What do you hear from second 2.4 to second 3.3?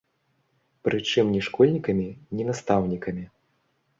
настаўнікамі.